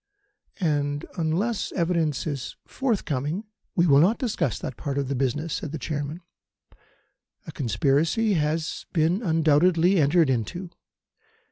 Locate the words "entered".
9.99-10.31